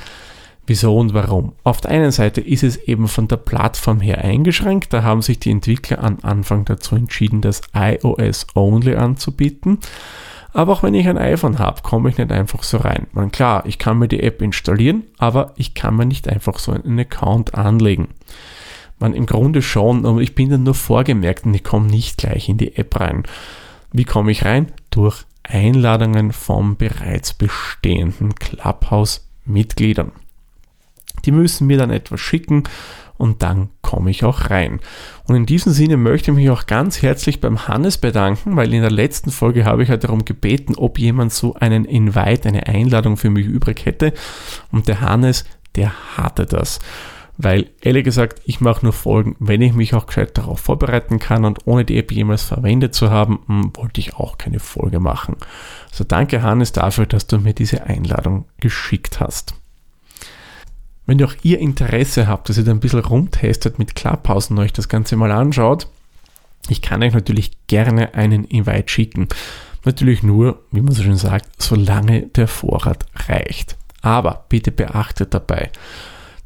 Wieso 0.67 0.97
und 0.97 1.13
warum? 1.13 1.53
Auf 1.63 1.83
der 1.83 1.91
einen 1.91 2.11
Seite 2.11 2.41
ist 2.41 2.63
es 2.63 2.77
eben 2.77 3.07
von 3.07 3.29
der 3.29 3.37
Plattform 3.37 4.01
her 4.01 4.25
eingeschränkt. 4.25 4.95
Da 4.95 5.03
haben 5.03 5.21
sich 5.21 5.41
die 5.41 5.51
Entwickler 5.51 6.03
am 6.03 6.17
Anfang 6.23 6.65
dazu 6.65 6.97
entschieden, 6.97 7.43
das 7.43 7.61
iOS 7.75 8.47
Only 8.55 8.95
anzubieten. 8.95 9.77
Aber 10.55 10.73
auch 10.73 10.83
wenn 10.83 10.95
ich 10.95 11.07
ein 11.07 11.19
iPhone 11.19 11.59
habe, 11.59 11.83
komme 11.83 12.09
ich 12.09 12.17
nicht 12.17 12.33
einfach 12.33 12.63
so 12.63 12.79
rein. 12.79 13.09
Man, 13.13 13.31
klar, 13.31 13.67
ich 13.67 13.79
kann 13.79 13.99
mir 13.99 14.09
die 14.09 14.23
App 14.23 14.41
installieren, 14.41 15.03
aber 15.19 15.53
ich 15.57 15.75
kann 15.75 15.97
mir 15.97 16.07
nicht 16.07 16.31
einfach 16.31 16.59
so 16.59 16.73
einen 16.73 16.99
Account 16.99 17.55
anlegen 17.55 18.09
man 18.99 19.15
im 19.15 19.27
Grunde 19.27 19.63
schon, 19.63 20.07
aber 20.07 20.21
ich 20.21 20.35
bin 20.35 20.51
dann 20.51 20.63
nur 20.63 20.75
vorgemerkt 20.75 21.47
und 21.47 21.55
ich 21.55 21.65
komme 21.65 21.87
nicht 21.87 22.19
gleich 22.19 22.49
in 22.49 22.59
die 22.59 22.77
App 22.77 22.99
rein. 22.99 23.25
Wie 23.93 24.05
komme 24.05 24.31
ich 24.31 24.45
rein? 24.45 24.73
Durch 24.91 25.25
Einladungen 25.43 26.33
von 26.33 26.77
bereits 26.77 27.35
bestehenden 27.35 28.35
Clubhouse-Mitgliedern. 28.35 30.13
Die 31.25 31.33
müssen 31.33 31.67
mir 31.67 31.79
dann 31.79 31.91
etwas 31.91 32.21
schicken 32.21 32.65
und 33.17 33.43
dann 33.43 33.69
komme 33.81 34.11
ich 34.11 34.25
auch 34.25 34.51
rein. 34.51 34.81
Und 35.25 35.37
in 35.37 35.47
diesem 35.47 35.73
Sinne 35.73 35.97
möchte 35.97 36.31
ich 36.31 36.37
mich 36.37 36.51
auch 36.51 36.67
ganz 36.67 37.03
herzlich 37.03 37.41
beim 37.41 37.69
Hannes 37.69 37.99
bedanken, 37.99 38.57
weil 38.57 38.75
in 38.75 38.83
der 38.83 38.91
letzten 38.91 39.31
Folge 39.31 39.65
habe 39.65 39.83
ich 39.83 39.89
ja 39.89 39.97
darum 39.97 40.25
gebeten, 40.25 40.75
ob 40.77 40.99
jemand 40.99 41.33
so 41.33 41.55
einen 41.55 41.85
Invite, 41.85 42.49
eine 42.49 42.67
Einladung 42.67 43.17
für 43.17 43.31
mich 43.31 43.47
übrig 43.47 43.87
hätte. 43.87 44.13
Und 44.73 44.89
der 44.89 45.01
Hannes, 45.01 45.45
der 45.77 45.93
hatte 46.17 46.47
das 46.47 46.81
weil 47.37 47.71
ehrlich 47.81 48.05
gesagt, 48.05 48.41
ich 48.45 48.61
mache 48.61 48.85
nur 48.85 48.93
Folgen, 48.93 49.37
wenn 49.41 49.61
ich 49.61 49.73
mich 49.73 49.95
auch 49.95 50.07
gescheit 50.07 50.39
darauf 50.39 50.61
vorbereiten 50.61 51.19
kann 51.19 51.45
und 51.45 51.67
ohne 51.67 51.85
die 51.85 51.99
App 51.99 52.13
jemals 52.13 52.43
verwendet 52.43 52.95
zu 52.95 53.11
haben, 53.11 53.41
hm, 53.47 53.73
wollte 53.75 54.01
ich 54.01 54.15
auch 54.15 54.39
keine 54.39 54.61
Folge 54.61 55.01
machen. 55.01 55.37
Also 55.91 56.05
danke 56.05 56.43
Hannes 56.43 56.73
dafür, 56.73 57.07
dass 57.07 57.27
du 57.27 57.39
mir 57.39 57.55
diese 57.55 57.85
Einladung 57.85 58.47
geschickt 58.61 59.21
hast. 59.21 59.55
Wenn 61.07 61.23
auch 61.23 61.35
ihr 61.43 61.59
Interesse 61.59 62.27
habt, 62.29 62.49
dass 62.49 62.57
ihr 62.57 62.65
da 62.65 62.71
ein 62.71 62.81
bisschen 62.81 63.01
rumtestet 63.01 63.79
mit 63.79 63.95
Clubhouse 63.95 64.51
und 64.51 64.59
euch 64.59 64.73
das 64.73 64.89
Ganze 64.89 65.17
mal 65.17 65.33
anschaut, 65.33 65.89
ich 66.69 66.81
kann 66.81 67.03
euch 67.03 67.13
natürlich 67.13 67.67
gerne 67.67 68.15
einen 68.15 68.45
Invite 68.45 68.89
schicken. 68.89 69.29
Natürlich 69.85 70.23
nur, 70.23 70.63
wie 70.71 70.81
man 70.81 70.95
so 70.95 71.03
schön 71.03 71.17
sagt, 71.17 71.61
solange 71.61 72.23
der 72.29 72.49
Vorrat 72.49 73.05
reicht. 73.29 73.77
Aber 74.01 74.47
bitte 74.49 74.73
beachtet 74.73 75.35
dabei, 75.35 75.71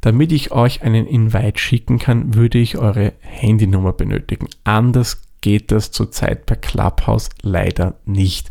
damit 0.01 0.33
ich 0.33 0.53
euch 0.53 0.83
einen 0.83 1.07
Invite 1.07 1.59
schicken 1.59 1.99
kann, 1.99 2.35
würde 2.35 2.59
ich 2.59 2.79
eure 2.79 3.13
Handynummer 3.21 3.93
benötigen. 3.93 4.49
Anders 4.65 5.23
geht 5.41 5.73
das 5.73 5.91
zurzeit 5.91 6.47
per 6.47 6.57
Clubhouse 6.57 7.31
leider 7.43 7.95
nicht. 8.05 8.51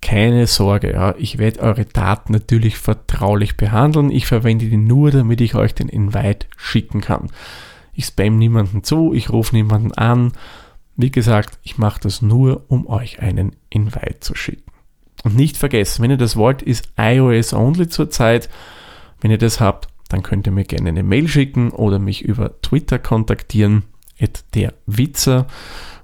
Keine 0.00 0.46
Sorge, 0.46 0.92
ja, 0.92 1.14
ich 1.18 1.38
werde 1.38 1.60
eure 1.60 1.86
Daten 1.86 2.32
natürlich 2.32 2.76
vertraulich 2.76 3.56
behandeln. 3.56 4.10
Ich 4.10 4.26
verwende 4.26 4.66
die 4.66 4.76
nur, 4.76 5.10
damit 5.10 5.40
ich 5.40 5.54
euch 5.54 5.74
den 5.74 5.88
Invite 5.88 6.46
schicken 6.56 7.00
kann. 7.00 7.30
Ich 7.94 8.06
spam 8.06 8.38
niemanden 8.38 8.84
zu, 8.84 9.14
ich 9.14 9.30
rufe 9.30 9.54
niemanden 9.54 9.92
an. 9.92 10.32
Wie 10.96 11.10
gesagt, 11.10 11.58
ich 11.62 11.78
mache 11.78 12.00
das 12.00 12.22
nur, 12.22 12.64
um 12.68 12.86
euch 12.86 13.20
einen 13.20 13.56
Invite 13.70 14.20
zu 14.20 14.34
schicken. 14.34 14.70
Und 15.24 15.36
nicht 15.36 15.56
vergessen, 15.56 16.02
wenn 16.02 16.10
ihr 16.10 16.18
das 16.18 16.36
wollt, 16.36 16.60
ist 16.60 16.90
iOS 16.98 17.54
only 17.54 17.88
zurzeit. 17.88 18.50
Wenn 19.20 19.30
ihr 19.30 19.38
das 19.38 19.58
habt, 19.58 19.88
dann 20.08 20.22
könnt 20.22 20.46
ihr 20.46 20.52
mir 20.52 20.64
gerne 20.64 20.90
eine 20.90 21.02
Mail 21.02 21.28
schicken 21.28 21.70
oder 21.70 21.98
mich 21.98 22.22
über 22.22 22.60
Twitter 22.62 22.98
kontaktieren, 22.98 23.84
der 24.54 24.74
Witzer 24.86 25.46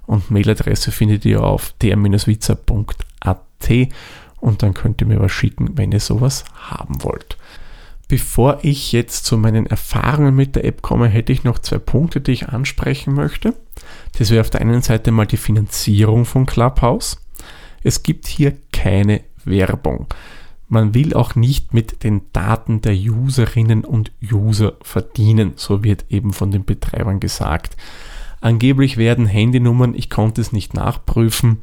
und 0.05 0.29
Mailadresse 0.29 0.91
findet 0.91 1.25
ihr 1.25 1.41
auf 1.43 1.73
der-witzer.at 1.81 3.37
und 4.39 4.63
dann 4.63 4.73
könnt 4.73 5.01
ihr 5.01 5.07
mir 5.07 5.19
was 5.19 5.31
schicken, 5.31 5.77
wenn 5.77 5.91
ihr 5.91 5.99
sowas 5.99 6.43
haben 6.53 7.03
wollt. 7.03 7.37
Bevor 8.07 8.59
ich 8.63 8.91
jetzt 8.91 9.25
zu 9.25 9.37
meinen 9.37 9.67
Erfahrungen 9.67 10.35
mit 10.35 10.57
der 10.57 10.65
App 10.65 10.81
komme, 10.81 11.07
hätte 11.07 11.31
ich 11.31 11.45
noch 11.45 11.59
zwei 11.59 11.77
Punkte, 11.77 12.19
die 12.19 12.33
ich 12.33 12.49
ansprechen 12.49 13.13
möchte. 13.13 13.53
Das 14.17 14.31
wäre 14.31 14.41
auf 14.41 14.49
der 14.49 14.59
einen 14.59 14.81
Seite 14.81 15.11
mal 15.11 15.25
die 15.25 15.37
Finanzierung 15.37 16.25
von 16.25 16.45
Clubhouse. 16.45 17.23
Es 17.83 18.03
gibt 18.03 18.27
hier 18.27 18.57
keine 18.73 19.21
Werbung. 19.45 20.07
Man 20.71 20.93
will 20.93 21.13
auch 21.13 21.35
nicht 21.35 21.73
mit 21.73 22.05
den 22.05 22.21
Daten 22.31 22.79
der 22.79 22.93
Userinnen 22.93 23.83
und 23.83 24.13
User 24.23 24.77
verdienen, 24.81 25.51
so 25.57 25.83
wird 25.83 26.05
eben 26.07 26.31
von 26.31 26.49
den 26.49 26.63
Betreibern 26.63 27.19
gesagt. 27.19 27.75
Angeblich 28.39 28.95
werden 28.95 29.25
Handynummern, 29.25 29.93
ich 29.93 30.09
konnte 30.09 30.39
es 30.39 30.53
nicht 30.53 30.73
nachprüfen, 30.73 31.57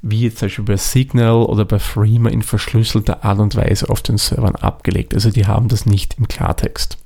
wie 0.00 0.20
jetzt 0.20 0.38
zum 0.38 0.46
Beispiel 0.46 0.64
bei 0.64 0.76
Signal 0.76 1.42
oder 1.42 1.64
bei 1.64 1.80
Freema 1.80 2.30
in 2.30 2.42
verschlüsselter 2.42 3.24
Art 3.24 3.40
und 3.40 3.56
Weise 3.56 3.90
auf 3.90 4.00
den 4.00 4.16
Servern 4.16 4.54
abgelegt. 4.54 5.12
Also 5.12 5.32
die 5.32 5.48
haben 5.48 5.66
das 5.66 5.84
nicht 5.84 6.14
im 6.18 6.28
Klartext. 6.28 7.01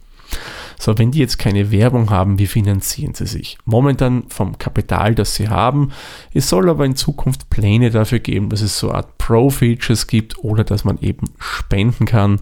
So, 0.79 0.99
wenn 0.99 1.11
die 1.11 1.21
jetzt 1.21 1.39
keine 1.39 1.71
Werbung 1.71 2.11
haben, 2.11 2.39
wie 2.39 2.47
finanzieren 2.47 3.15
sie 3.15 3.27
sich? 3.27 3.59
Momentan 3.65 4.25
vom 4.29 4.59
Kapital, 4.59 5.15
das 5.15 5.35
sie 5.35 5.49
haben. 5.49 5.93
Es 6.35 6.49
soll 6.49 6.69
aber 6.69 6.85
in 6.85 6.97
Zukunft 6.97 7.49
Pläne 7.49 7.91
dafür 7.91 8.19
geben, 8.19 8.51
dass 8.51 8.61
es 8.61 8.79
so 8.79 8.89
eine 8.89 8.99
Art 8.99 9.19
Pro-Features 9.19 10.07
gibt 10.07 10.39
oder 10.39 10.65
dass 10.65 10.85
man 10.85 10.99
eben 10.99 11.31
spenden 11.39 12.05
kann, 12.05 12.41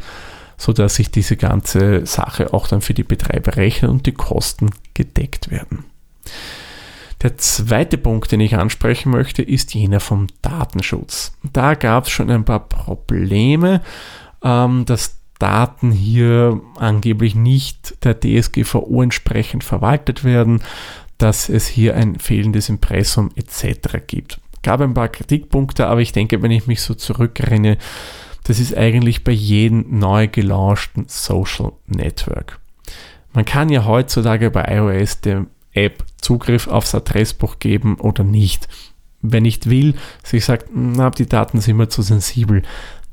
sodass 0.56 0.96
sich 0.96 1.10
diese 1.10 1.36
ganze 1.36 2.06
Sache 2.06 2.52
auch 2.52 2.68
dann 2.68 2.80
für 2.80 2.94
die 2.94 3.04
Betreiber 3.04 3.56
rechnet 3.56 3.90
und 3.90 4.06
die 4.06 4.12
Kosten 4.12 4.70
gedeckt 4.94 5.50
werden. 5.50 5.84
Der 7.22 7.38
zweite 7.38 7.96
Punkt, 7.96 8.32
den 8.32 8.40
ich 8.40 8.56
ansprechen 8.56 9.10
möchte, 9.10 9.42
ist 9.42 9.72
jener 9.72 10.00
vom 10.00 10.26
Datenschutz. 10.42 11.34
Da 11.52 11.74
gab 11.74 12.04
es 12.04 12.10
schon 12.10 12.30
ein 12.30 12.44
paar 12.44 12.68
Probleme, 12.68 13.80
ähm, 14.42 14.84
dass 14.84 15.23
Daten 15.38 15.90
hier 15.90 16.60
angeblich 16.76 17.34
nicht 17.34 18.04
der 18.04 18.18
DSGVO 18.20 19.02
entsprechend 19.02 19.64
verwaltet 19.64 20.24
werden, 20.24 20.62
dass 21.18 21.48
es 21.48 21.66
hier 21.66 21.96
ein 21.96 22.18
fehlendes 22.18 22.68
Impressum 22.68 23.30
etc. 23.36 23.98
gibt. 24.06 24.40
Gab 24.62 24.80
ein 24.80 24.94
paar 24.94 25.08
Kritikpunkte, 25.08 25.86
aber 25.86 26.00
ich 26.00 26.12
denke, 26.12 26.42
wenn 26.42 26.50
ich 26.50 26.66
mich 26.66 26.80
so 26.80 26.94
zurückrenne, 26.94 27.78
das 28.44 28.60
ist 28.60 28.76
eigentlich 28.76 29.24
bei 29.24 29.32
jedem 29.32 29.98
neu 29.98 30.28
gelaunchten 30.28 31.06
Social 31.08 31.72
Network. 31.86 32.60
Man 33.32 33.44
kann 33.44 33.68
ja 33.68 33.84
heutzutage 33.84 34.50
bei 34.50 34.64
iOS 34.76 35.20
der 35.20 35.46
App 35.72 36.04
Zugriff 36.20 36.68
aufs 36.68 36.94
Adressbuch 36.94 37.58
geben 37.58 37.96
oder 37.96 38.22
nicht. 38.22 38.68
Wer 39.26 39.40
nicht 39.40 39.70
will, 39.70 39.94
sich 40.22 40.44
sagt, 40.44 40.66
na, 40.74 41.08
die 41.08 41.26
Daten 41.26 41.58
sind 41.58 41.78
mir 41.78 41.88
zu 41.88 42.02
sensibel, 42.02 42.62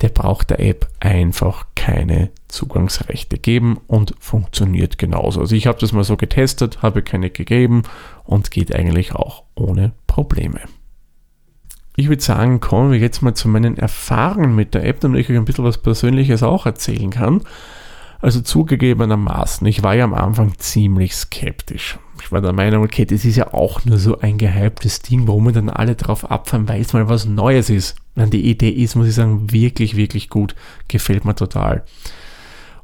der 0.01 0.09
braucht 0.09 0.49
der 0.49 0.59
App 0.59 0.89
einfach 0.99 1.67
keine 1.75 2.31
Zugangsrechte 2.49 3.37
geben 3.37 3.79
und 3.87 4.13
funktioniert 4.19 4.97
genauso. 4.97 5.39
Also 5.39 5.55
ich 5.55 5.67
habe 5.67 5.79
das 5.79 5.93
mal 5.93 6.03
so 6.03 6.17
getestet, 6.17 6.81
habe 6.81 7.01
keine 7.01 7.29
gegeben 7.29 7.83
und 8.25 8.51
geht 8.51 8.75
eigentlich 8.75 9.15
auch 9.15 9.43
ohne 9.55 9.93
Probleme. 10.05 10.59
Ich 11.95 12.09
würde 12.09 12.21
sagen, 12.21 12.59
kommen 12.59 12.91
wir 12.91 12.99
jetzt 12.99 13.21
mal 13.21 13.35
zu 13.35 13.47
meinen 13.47 13.77
Erfahrungen 13.77 14.53
mit 14.53 14.73
der 14.73 14.83
App, 14.83 14.99
damit 14.99 15.21
ich 15.21 15.29
euch 15.29 15.37
ein 15.37 15.45
bisschen 15.45 15.65
was 15.65 15.77
Persönliches 15.77 16.43
auch 16.43 16.65
erzählen 16.65 17.09
kann. 17.09 17.43
Also 18.19 18.41
zugegebenermaßen, 18.41 19.65
ich 19.67 19.81
war 19.81 19.95
ja 19.95 20.03
am 20.03 20.13
Anfang 20.13 20.57
ziemlich 20.57 21.15
skeptisch. 21.15 21.97
Ich 22.21 22.31
war 22.31 22.41
der 22.41 22.53
Meinung, 22.53 22.83
okay, 22.83 23.05
das 23.05 23.25
ist 23.25 23.35
ja 23.35 23.53
auch 23.53 23.83
nur 23.83 23.97
so 23.97 24.19
ein 24.19 24.37
gehyptes 24.37 25.01
Ding, 25.01 25.27
warum 25.27 25.45
wir 25.45 25.53
dann 25.53 25.69
alle 25.69 25.95
drauf 25.95 26.29
abfahren, 26.29 26.67
weil 26.67 26.81
es 26.81 26.93
mal 26.93 27.09
was 27.09 27.25
Neues 27.25 27.69
ist. 27.69 27.95
Wenn 28.15 28.29
die 28.29 28.49
Idee 28.49 28.69
ist, 28.69 28.95
muss 28.95 29.07
ich 29.07 29.15
sagen, 29.15 29.51
wirklich, 29.51 29.95
wirklich 29.95 30.29
gut. 30.29 30.55
Gefällt 30.87 31.25
mir 31.25 31.35
total. 31.35 31.83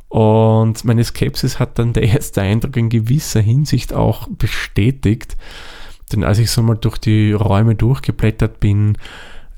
Und 0.10 0.86
meine 0.86 1.04
Skepsis 1.04 1.60
hat 1.60 1.78
dann 1.80 1.94
der 1.94 2.04
erste 2.04 2.42
Eindruck 2.42 2.78
in 2.78 2.90
gewisser 2.90 3.42
Hinsicht 3.42 3.94
auch 3.94 4.28
bestätigt. 4.30 5.38
Denn 6.12 6.24
als 6.24 6.40
ich 6.40 6.50
so 6.50 6.64
mal 6.64 6.76
durch 6.76 6.98
die 6.98 7.34
Räume 7.34 7.76
durchgeblättert 7.76 8.60
bin, 8.60 8.98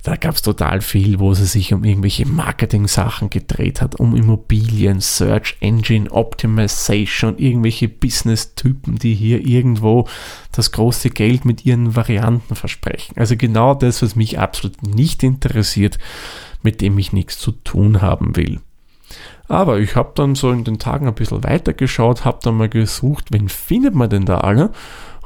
da 0.10 0.16
gab 0.16 0.36
es 0.36 0.42
total 0.42 0.82
viel, 0.82 1.20
wo 1.20 1.32
es 1.32 1.52
sich 1.52 1.72
um 1.72 1.84
irgendwelche 1.84 2.26
Marketing-Sachen 2.28 3.30
gedreht 3.30 3.80
hat, 3.80 4.00
um 4.00 4.16
Immobilien, 4.16 5.02
Search 5.02 5.58
Engine 5.60 6.10
Optimization, 6.10 7.38
irgendwelche 7.38 7.88
Business-Typen, 7.88 8.96
die 8.98 9.14
hier 9.14 9.46
irgendwo 9.46 10.08
das 10.52 10.72
große 10.72 11.12
Geld 11.12 11.46
mit 11.46 11.64
ihren 11.64 11.96
Varianten 11.96 12.56
versprechen. 12.56 13.14
Also 13.18 13.38
genau 13.38 13.76
das, 13.76 14.02
was 14.02 14.16
mich 14.16 14.40
absolut 14.40 14.82
nicht 14.82 15.22
interessiert, 15.22 16.00
mit 16.64 16.82
dem 16.82 16.98
ich 16.98 17.14
nichts 17.14 17.38
zu 17.38 17.52
tun 17.52 18.02
haben 18.02 18.36
will. 18.36 18.60
Aber 19.48 19.80
ich 19.80 19.96
habe 19.96 20.12
dann 20.16 20.34
so 20.34 20.52
in 20.52 20.64
den 20.64 20.80
Tagen 20.80 21.08
ein 21.08 21.14
bisschen 21.14 21.44
weitergeschaut, 21.44 22.26
habe 22.26 22.40
dann 22.42 22.58
mal 22.58 22.70
gesucht, 22.70 23.28
wen 23.30 23.48
findet 23.48 23.94
man 23.94 24.10
denn 24.10 24.26
da 24.26 24.40
alle? 24.40 24.72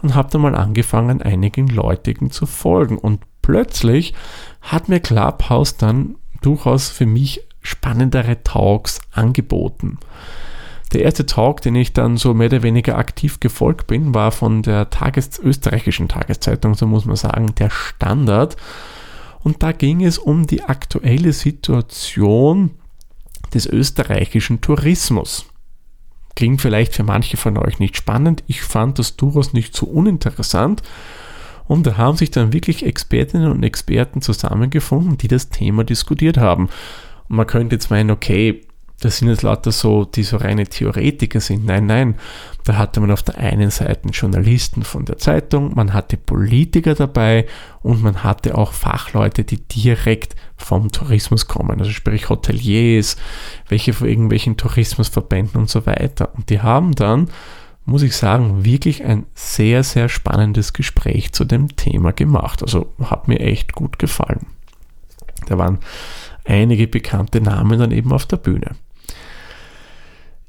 Und 0.02 0.16
habe 0.16 0.30
dann 0.30 0.42
mal 0.42 0.56
angefangen, 0.56 1.22
einigen 1.22 1.68
Leutigen 1.68 2.30
zu 2.30 2.46
folgen. 2.46 2.98
Und 2.98 3.22
plötzlich 3.44 4.16
hat 4.64 4.90
mir 4.90 5.00
Clubhouse 5.00 5.78
dann 5.78 6.16
durchaus 6.42 6.90
für 6.90 7.06
mich 7.06 7.42
spannendere 7.62 8.44
Talks 8.44 9.00
angeboten. 9.12 10.00
Der 10.94 11.02
erste 11.04 11.26
Talk, 11.26 11.62
den 11.62 11.76
ich 11.76 11.94
dann 11.94 12.18
so 12.18 12.34
mehr 12.34 12.48
oder 12.48 12.62
weniger 12.64 12.98
aktiv 12.98 13.40
gefolgt 13.40 13.88
bin, 13.88 14.14
war 14.14 14.32
von 14.32 14.62
der 14.62 14.90
Tages 14.90 15.40
österreichischen 15.40 16.08
Tageszeitung, 16.08 16.76
so 16.76 16.86
muss 16.86 17.06
man 17.06 17.16
sagen, 17.16 17.56
der 17.56 17.70
Standard. 17.70 18.58
Und 19.44 19.64
da 19.64 19.72
ging 19.72 20.04
es 20.04 20.18
um 20.18 20.46
die 20.46 20.64
aktuelle 20.64 21.34
Situation 21.34 22.72
des 23.54 23.66
österreichischen 23.66 24.62
Tourismus. 24.62 25.46
Klingt 26.36 26.62
vielleicht 26.62 26.94
für 26.94 27.04
manche 27.04 27.38
von 27.38 27.58
euch 27.58 27.80
nicht 27.80 27.98
spannend. 27.98 28.44
Ich 28.48 28.62
fand 28.62 29.00
das 29.00 29.16
durchaus 29.16 29.54
nicht 29.54 29.76
so 29.76 29.86
uninteressant 29.86 30.84
und 31.68 31.88
da 31.88 31.98
haben 31.98 32.18
sich 32.18 32.32
dann 32.32 32.54
wirklich 32.54 32.86
Expertinnen 32.86 33.52
und 33.52 33.64
Experten 33.64 34.22
zusammengefunden, 34.22 35.18
die 35.18 35.28
das 35.28 35.50
Thema 35.50 35.84
diskutiert 35.84 36.38
haben. 36.38 36.70
Und 37.30 37.38
man 37.38 37.48
könnte 37.48 37.76
jetzt 37.76 37.90
meinen, 37.90 38.12
okay, 38.12 38.62
das 39.04 39.18
sind 39.18 39.28
jetzt 39.28 39.42
lauter 39.42 39.72
so, 39.72 40.06
die 40.06 40.24
so 40.24 40.38
reine 40.38 40.66
Theoretiker 40.66 41.42
sind. 41.42 41.66
Nein, 41.66 41.88
nein. 41.88 42.16
Da 42.64 42.78
hatte 42.78 43.02
man 43.02 43.12
auf 43.12 43.22
der 43.22 43.38
einen 43.38 43.70
Seite 43.70 44.10
Journalisten 44.10 44.84
von 44.84 45.04
der 45.04 45.18
Zeitung, 45.18 45.76
man 45.76 45.94
hatte 45.94 46.16
Politiker 46.16 46.96
dabei 46.96 47.46
und 47.82 48.02
man 48.02 48.24
hatte 48.24 48.58
auch 48.58 48.72
Fachleute, 48.72 49.44
die 49.44 49.58
direkt 49.58 50.36
vom 50.56 50.92
Tourismus 50.92 51.48
kommen. 51.48 51.80
Also 51.80 51.92
sprich 51.92 52.30
Hoteliers, 52.30 53.18
welche 53.68 53.92
von 53.92 54.08
irgendwelchen 54.08 54.56
Tourismusverbänden 54.56 55.60
und 55.60 55.70
so 55.70 55.86
weiter. 55.86 56.34
Und 56.36 56.50
die 56.50 56.62
haben 56.62 56.94
dann 56.96 57.28
muss 57.86 58.04
ich 58.04 58.16
sagen, 58.16 58.64
wirklich 58.64 59.04
ein 59.04 59.26
sehr, 59.34 59.84
sehr 59.84 60.10
spannendes 60.10 60.74
Gespräch 60.74 61.34
zu 61.34 61.44
dem 61.44 61.76
Thema 61.76 62.14
gemacht. 62.14 62.62
Also 62.64 62.94
hat 63.04 63.28
mir 63.28 63.40
echt 63.40 63.74
gut 63.74 64.00
gefallen. 64.00 64.46
Da 65.48 65.58
waren 65.58 65.80
einige 66.46 66.88
bekannte 66.88 67.42
Namen 67.42 67.80
dann 67.80 67.92
eben 67.92 68.12
auf 68.14 68.26
der 68.26 68.38
Bühne. 68.38 68.76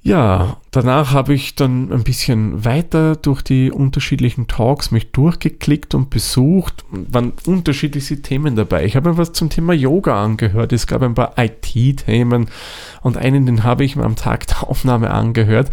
Ja, 0.06 0.58
danach 0.70 1.14
habe 1.14 1.32
ich 1.32 1.54
dann 1.54 1.90
ein 1.90 2.04
bisschen 2.04 2.62
weiter 2.62 3.16
durch 3.16 3.40
die 3.40 3.70
unterschiedlichen 3.72 4.46
Talks 4.46 4.90
mich 4.90 5.12
durchgeklickt 5.12 5.94
und 5.94 6.10
besucht. 6.10 6.84
Waren 6.90 7.32
unterschiedliche 7.46 8.20
Themen 8.20 8.54
dabei. 8.54 8.84
Ich 8.84 8.96
habe 8.96 9.10
mir 9.10 9.16
was 9.16 9.32
zum 9.32 9.48
Thema 9.48 9.72
Yoga 9.72 10.22
angehört. 10.22 10.74
Es 10.74 10.86
gab 10.86 11.00
ein 11.00 11.14
paar 11.14 11.32
IT-Themen 11.38 12.50
und 13.00 13.16
einen, 13.16 13.46
den 13.46 13.64
habe 13.64 13.82
ich 13.82 13.96
mir 13.96 14.04
am 14.04 14.14
Tag 14.14 14.46
der 14.46 14.68
Aufnahme 14.68 15.08
angehört. 15.08 15.70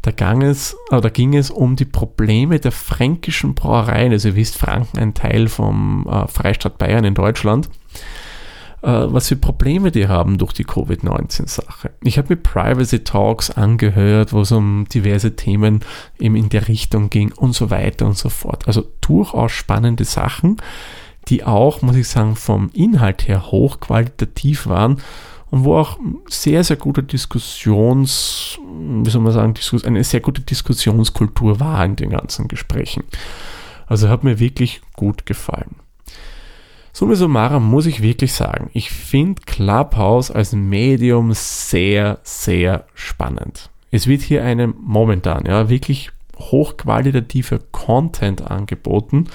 Da, 0.00 0.12
ging 0.12 0.40
es, 0.40 0.74
da 0.88 1.10
ging 1.10 1.36
es 1.36 1.50
um 1.50 1.76
die 1.76 1.84
Probleme 1.84 2.60
der 2.60 2.72
fränkischen 2.72 3.54
Brauereien. 3.54 4.12
Also 4.12 4.28
ihr 4.28 4.36
wisst, 4.36 4.56
Franken 4.56 4.98
ein 4.98 5.12
Teil 5.12 5.46
vom 5.46 6.08
äh, 6.10 6.26
Freistaat 6.26 6.78
Bayern 6.78 7.04
in 7.04 7.14
Deutschland. 7.14 7.68
Äh, 8.84 9.10
was 9.14 9.28
für 9.28 9.36
Probleme 9.36 9.90
die 9.90 10.08
haben 10.08 10.36
durch 10.36 10.52
die 10.52 10.64
Covid-19-Sache. 10.64 11.92
Ich 12.02 12.18
habe 12.18 12.34
mir 12.34 12.36
Privacy 12.36 13.02
Talks 13.02 13.50
angehört, 13.50 14.34
wo 14.34 14.42
es 14.42 14.52
um 14.52 14.84
diverse 14.92 15.34
Themen 15.36 15.80
eben 16.18 16.36
in 16.36 16.50
der 16.50 16.68
Richtung 16.68 17.08
ging 17.08 17.32
und 17.32 17.54
so 17.54 17.70
weiter 17.70 18.04
und 18.04 18.18
so 18.18 18.28
fort. 18.28 18.68
Also 18.68 18.84
durchaus 19.00 19.52
spannende 19.52 20.04
Sachen, 20.04 20.58
die 21.28 21.44
auch, 21.44 21.80
muss 21.80 21.96
ich 21.96 22.08
sagen, 22.08 22.36
vom 22.36 22.68
Inhalt 22.74 23.26
her 23.26 23.50
hochqualitativ 23.50 24.66
waren 24.66 25.00
und 25.50 25.64
wo 25.64 25.76
auch 25.76 25.98
sehr, 26.28 26.62
sehr 26.62 26.76
gute 26.76 27.02
Diskussions, 27.02 28.58
wie 29.02 29.08
soll 29.08 29.22
man 29.22 29.32
sagen, 29.32 29.54
eine 29.86 30.04
sehr 30.04 30.20
gute 30.20 30.42
Diskussionskultur 30.42 31.58
war 31.58 31.82
in 31.86 31.96
den 31.96 32.10
ganzen 32.10 32.48
Gesprächen. 32.48 33.04
Also 33.86 34.10
hat 34.10 34.24
mir 34.24 34.38
wirklich 34.38 34.82
gut 34.92 35.24
gefallen. 35.24 35.76
Summa 36.96 37.16
summarum 37.16 37.68
muss 37.68 37.86
ich 37.86 38.02
wirklich 38.02 38.32
sagen, 38.34 38.70
ich 38.72 38.92
finde 38.92 39.42
Clubhouse 39.46 40.30
als 40.30 40.52
Medium 40.52 41.32
sehr, 41.32 42.20
sehr 42.22 42.86
spannend. 42.94 43.68
Es 43.90 44.06
wird 44.06 44.22
hier 44.22 44.44
einem 44.44 44.74
momentan 44.80 45.44
ja 45.44 45.68
wirklich 45.68 46.12
hochqualitativer 46.38 47.58
Content 47.72 48.48
angeboten 48.48 49.26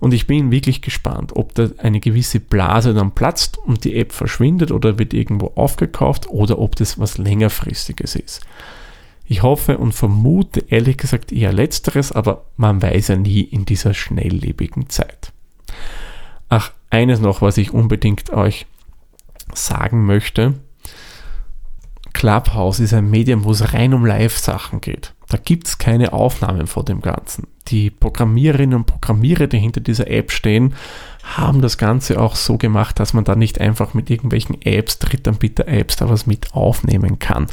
und 0.00 0.12
ich 0.12 0.26
bin 0.26 0.50
wirklich 0.50 0.82
gespannt, 0.82 1.36
ob 1.36 1.54
da 1.54 1.68
eine 1.78 2.00
gewisse 2.00 2.40
Blase 2.40 2.94
dann 2.94 3.12
platzt 3.12 3.58
und 3.58 3.84
die 3.84 3.94
App 3.94 4.10
verschwindet 4.10 4.72
oder 4.72 4.98
wird 4.98 5.14
irgendwo 5.14 5.52
aufgekauft 5.54 6.30
oder 6.30 6.58
ob 6.58 6.74
das 6.74 6.98
was 6.98 7.16
längerfristiges 7.16 8.16
ist. 8.16 8.40
Ich 9.28 9.44
hoffe 9.44 9.78
und 9.78 9.92
vermute 9.92 10.64
ehrlich 10.68 10.96
gesagt 10.96 11.30
eher 11.30 11.52
letzteres, 11.52 12.10
aber 12.10 12.46
man 12.56 12.82
weiß 12.82 13.06
ja 13.06 13.16
nie 13.16 13.42
in 13.42 13.66
dieser 13.66 13.94
schnelllebigen 13.94 14.88
Zeit. 14.88 15.32
Ach, 16.54 16.70
eines 16.90 17.18
noch, 17.18 17.40
was 17.40 17.56
ich 17.56 17.72
unbedingt 17.72 18.28
euch 18.28 18.66
sagen 19.54 20.04
möchte. 20.04 20.60
Clubhouse 22.12 22.78
ist 22.78 22.92
ein 22.92 23.08
Medium, 23.08 23.44
wo 23.44 23.52
es 23.52 23.72
rein 23.72 23.94
um 23.94 24.04
Live-Sachen 24.04 24.82
geht. 24.82 25.14
Da 25.30 25.38
gibt 25.38 25.66
es 25.66 25.78
keine 25.78 26.12
Aufnahmen 26.12 26.66
vor 26.66 26.84
dem 26.84 27.00
Ganzen. 27.00 27.46
Die 27.68 27.88
Programmiererinnen 27.88 28.80
und 28.80 28.84
Programmierer, 28.84 29.46
die 29.46 29.60
hinter 29.60 29.80
dieser 29.80 30.08
App 30.08 30.30
stehen, 30.30 30.74
haben 31.22 31.62
das 31.62 31.78
Ganze 31.78 32.20
auch 32.20 32.36
so 32.36 32.58
gemacht, 32.58 33.00
dass 33.00 33.14
man 33.14 33.24
da 33.24 33.34
nicht 33.34 33.58
einfach 33.58 33.94
mit 33.94 34.10
irgendwelchen 34.10 34.60
Apps, 34.60 34.98
Drittanbieter-Apps 34.98 35.96
da 35.96 36.10
was 36.10 36.26
mit 36.26 36.52
aufnehmen 36.52 37.18
kann. 37.18 37.46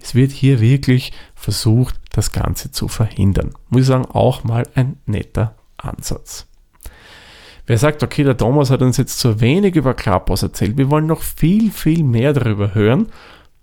Es 0.00 0.14
wird 0.14 0.30
hier 0.30 0.58
wirklich 0.58 1.12
versucht, 1.34 2.00
das 2.12 2.32
Ganze 2.32 2.70
zu 2.70 2.88
verhindern. 2.88 3.52
Muss 3.68 3.82
ich 3.82 3.88
sagen, 3.88 4.06
auch 4.06 4.42
mal 4.42 4.66
ein 4.74 4.96
netter 5.04 5.54
Ansatz. 5.76 6.47
Wer 7.68 7.78
sagt, 7.78 8.02
okay, 8.02 8.24
der 8.24 8.36
Thomas 8.36 8.70
hat 8.70 8.82
uns 8.82 8.96
jetzt 8.96 9.20
zu 9.20 9.40
wenig 9.40 9.76
über 9.76 9.94
Clubhouse 9.94 10.42
erzählt, 10.42 10.76
wir 10.76 10.90
wollen 10.90 11.06
noch 11.06 11.22
viel, 11.22 11.70
viel 11.70 12.02
mehr 12.02 12.32
darüber 12.32 12.74
hören, 12.74 13.08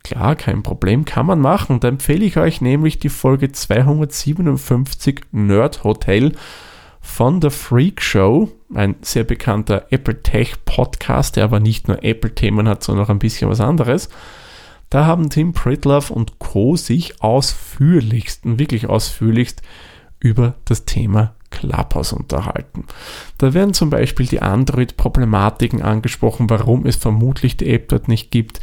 Klar, 0.06 0.36
kein 0.36 0.62
Problem, 0.62 1.04
kann 1.04 1.26
man 1.26 1.40
machen. 1.40 1.80
Da 1.80 1.88
empfehle 1.88 2.24
ich 2.24 2.38
euch 2.38 2.62
nämlich 2.62 3.00
die 3.00 3.10
Folge 3.10 3.52
257 3.52 5.22
Nerd 5.32 5.84
Hotel 5.84 6.34
von 7.02 7.42
The 7.42 7.50
Freak 7.50 8.04
Show, 8.04 8.52
ein 8.72 8.98
sehr 9.02 9.24
bekannter 9.24 9.88
Apple 9.90 10.22
Tech 10.22 10.64
Podcast, 10.64 11.38
der 11.38 11.46
aber 11.46 11.60
nicht 11.60 11.88
nur 11.88 12.04
Apple-Themen 12.04 12.70
hat, 12.70 12.84
sondern 12.84 13.06
auch 13.06 13.10
ein 13.10 13.18
bisschen 13.18 13.50
was 13.50 13.60
anderes. 13.60 14.10
Da 14.92 15.08
haben 15.08 15.32
Tim 15.32 15.54
Pritlove 15.54 16.14
und 16.14 16.38
Co. 16.38 16.76
sich 16.76 17.24
ausführlichst, 17.24 18.42
wirklich 18.44 18.88
ausführlichst 18.88 19.64
über 20.20 20.54
das 20.66 20.86
Thema 20.86 21.34
Clubhouse 21.56 22.14
unterhalten. 22.14 22.86
Da 23.38 23.54
werden 23.54 23.74
zum 23.74 23.90
Beispiel 23.90 24.28
die 24.28 24.42
Android-Problematiken 24.42 25.82
angesprochen, 25.82 26.50
warum 26.50 26.86
es 26.86 26.96
vermutlich 26.96 27.58
die 27.58 27.70
App 27.70 27.90
dort 27.90 28.08
nicht 28.08 28.30
gibt 28.32 28.60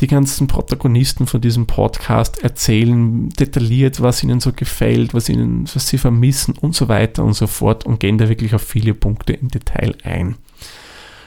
die 0.00 0.06
ganzen 0.06 0.46
Protagonisten 0.46 1.26
von 1.26 1.40
diesem 1.40 1.66
Podcast 1.66 2.42
erzählen 2.42 3.30
detailliert, 3.30 4.02
was 4.02 4.22
ihnen 4.22 4.40
so 4.40 4.52
gefällt, 4.52 5.14
was 5.14 5.28
ihnen, 5.28 5.64
was 5.72 5.88
sie 5.88 5.98
vermissen 5.98 6.54
und 6.58 6.74
so 6.74 6.88
weiter 6.88 7.24
und 7.24 7.32
so 7.32 7.46
fort 7.46 7.86
und 7.86 7.98
gehen 7.98 8.18
da 8.18 8.28
wirklich 8.28 8.54
auf 8.54 8.62
viele 8.62 8.92
Punkte 8.92 9.32
im 9.32 9.48
Detail 9.48 9.94
ein. 10.02 10.36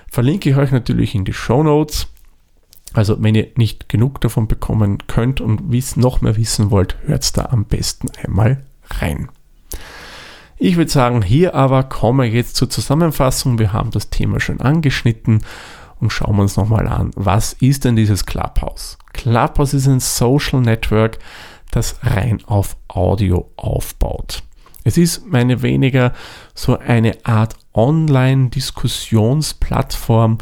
Verlinke 0.08 0.50
ich 0.50 0.56
euch 0.56 0.72
natürlich 0.72 1.16
in 1.16 1.26
die 1.26 1.34
Show 1.34 1.64
Notes. 1.64 2.08
Also 2.94 3.22
wenn 3.22 3.36
ihr 3.36 3.48
nicht 3.56 3.90
genug 3.90 4.22
davon 4.22 4.48
bekommen 4.48 5.00
könnt 5.08 5.42
und 5.42 5.72
noch 5.96 6.22
mehr 6.22 6.38
wissen 6.38 6.72
wollt, 6.72 6.98
hört 7.06 7.38
da 7.38 7.46
am 7.46 7.66
besten 7.66 8.10
einmal 8.24 8.64
rein. 9.00 9.30
Ich 10.62 10.76
würde 10.76 10.92
sagen, 10.92 11.22
hier 11.22 11.56
aber 11.56 11.84
kommen 11.84 12.20
wir 12.20 12.30
jetzt 12.30 12.58
zur 12.58 12.70
Zusammenfassung. 12.70 13.60
Wir 13.60 13.72
haben 13.72 13.92
das 13.92 14.10
Thema 14.10 14.42
schon 14.42 14.60
angeschnitten 14.60 15.42
und 16.02 16.12
schauen 16.12 16.36
wir 16.36 16.42
uns 16.42 16.58
nochmal 16.58 16.86
an, 16.86 17.12
was 17.16 17.54
ist 17.54 17.86
denn 17.86 17.96
dieses 17.96 18.26
Clubhouse? 18.26 18.98
Clubhouse 19.14 19.74
ist 19.74 19.88
ein 19.88 20.02
Social 20.02 20.60
Network, 20.60 21.18
das 21.72 22.04
rein 22.04 22.40
auf 22.46 22.76
Audio 22.90 23.50
aufbaut. 23.56 24.44
Es 24.84 24.98
ist 24.98 25.26
meine 25.28 25.62
weniger 25.62 26.12
so 26.54 26.78
eine 26.78 27.14
Art 27.24 27.56
Online-Diskussionsplattform, 27.74 30.40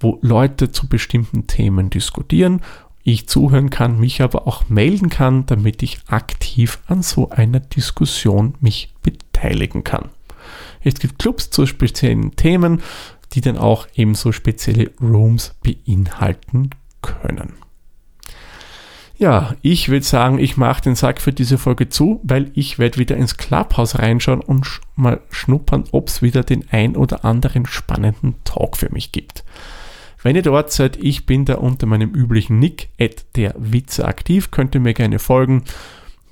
wo 0.00 0.18
Leute 0.20 0.70
zu 0.70 0.86
bestimmten 0.86 1.46
Themen 1.46 1.88
diskutieren, 1.88 2.60
ich 3.08 3.28
zuhören 3.28 3.70
kann, 3.70 4.00
mich 4.00 4.20
aber 4.20 4.48
auch 4.48 4.68
melden 4.68 5.10
kann, 5.10 5.46
damit 5.46 5.84
ich 5.84 6.00
aktiv 6.08 6.80
an 6.88 7.02
so 7.02 7.30
einer 7.30 7.60
Diskussion 7.60 8.56
mich 8.60 8.92
beteiligen 9.36 9.84
kann. 9.84 10.10
Es 10.82 10.94
gibt 10.94 11.18
Clubs 11.18 11.50
zu 11.50 11.66
speziellen 11.66 12.36
Themen, 12.36 12.82
die 13.32 13.40
dann 13.40 13.58
auch 13.58 13.86
ebenso 13.94 14.32
spezielle 14.32 14.90
Rooms 15.00 15.54
beinhalten 15.62 16.70
können. 17.02 17.54
Ja, 19.18 19.54
ich 19.62 19.88
würde 19.88 20.04
sagen, 20.04 20.38
ich 20.38 20.56
mache 20.56 20.82
den 20.82 20.94
Sack 20.94 21.20
für 21.20 21.32
diese 21.32 21.56
Folge 21.56 21.88
zu, 21.88 22.20
weil 22.22 22.50
ich 22.54 22.78
werde 22.78 22.98
wieder 22.98 23.16
ins 23.16 23.38
Clubhouse 23.38 23.98
reinschauen 23.98 24.40
und 24.40 24.66
sch 24.66 24.80
mal 24.94 25.20
schnuppern, 25.30 25.84
ob 25.92 26.08
es 26.08 26.22
wieder 26.22 26.42
den 26.42 26.64
ein 26.70 26.96
oder 26.96 27.24
anderen 27.24 27.66
spannenden 27.66 28.34
Talk 28.44 28.76
für 28.76 28.92
mich 28.92 29.12
gibt. 29.12 29.44
Wenn 30.22 30.36
ihr 30.36 30.42
dort 30.42 30.70
seid, 30.72 30.96
ich 30.96 31.26
bin 31.26 31.44
da 31.44 31.54
unter 31.54 31.86
meinem 31.86 32.10
üblichen 32.14 32.58
Nick, 32.58 32.88
at 33.00 33.24
der 33.36 33.54
Witze 33.58 34.06
aktiv, 34.06 34.50
könnt 34.50 34.74
ihr 34.74 34.80
mir 34.80 34.94
gerne 34.94 35.18
folgen 35.18 35.64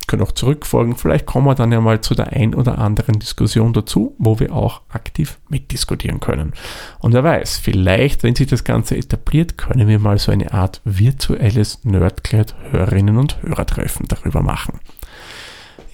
können 0.06 0.22
auch 0.22 0.32
zurückfolgen. 0.32 0.96
Vielleicht 0.96 1.26
kommen 1.26 1.46
wir 1.46 1.54
dann 1.54 1.72
ja 1.72 1.80
mal 1.80 2.00
zu 2.00 2.14
der 2.14 2.32
ein 2.32 2.54
oder 2.54 2.78
anderen 2.78 3.18
Diskussion 3.18 3.72
dazu, 3.72 4.14
wo 4.18 4.38
wir 4.38 4.54
auch 4.54 4.82
aktiv 4.88 5.38
mitdiskutieren 5.48 6.20
können. 6.20 6.52
Und 6.98 7.12
wer 7.12 7.24
weiß, 7.24 7.58
vielleicht, 7.58 8.22
wenn 8.22 8.34
sich 8.34 8.48
das 8.48 8.64
Ganze 8.64 8.96
etabliert, 8.96 9.56
können 9.58 9.88
wir 9.88 9.98
mal 9.98 10.18
so 10.18 10.32
eine 10.32 10.52
Art 10.52 10.80
virtuelles 10.84 11.84
Nerdkleid 11.84 12.54
Hörerinnen 12.70 13.16
und 13.16 13.42
Hörertreffen 13.42 14.06
darüber 14.08 14.42
machen. 14.42 14.80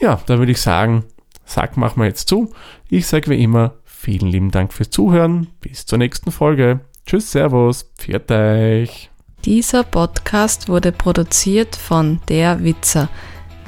Ja, 0.01 0.21
da 0.27 0.39
würde 0.39 0.53
ich 0.53 0.61
sagen, 0.61 1.05
Sack 1.45 1.77
machen 1.77 2.01
wir 2.01 2.07
jetzt 2.07 2.29
zu. 2.29 2.53
Ich 2.89 3.07
sage 3.07 3.31
wie 3.31 3.43
immer, 3.43 3.75
vielen 3.85 4.29
lieben 4.29 4.51
Dank 4.51 4.73
fürs 4.73 4.91
Zuhören. 4.91 5.49
Bis 5.61 5.85
zur 5.85 5.99
nächsten 5.99 6.31
Folge. 6.31 6.81
Tschüss, 7.07 7.33
Servus, 7.33 7.91
pfiat 7.99 8.31
euch. 8.31 9.11
Dieser 9.45 9.85
Podcast 9.85 10.69
wurde 10.69 10.93
produziert 10.93 11.75
von 11.75 12.21
Der 12.29 12.63
Witzer 12.63 13.09